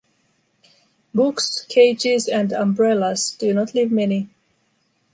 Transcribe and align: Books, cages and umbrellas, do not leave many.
Books, 1.13 1.63
cages 1.69 2.27
and 2.27 2.51
umbrellas, 2.53 3.35
do 3.37 3.53
not 3.53 3.75
leave 3.75 3.91
many. 3.91 4.29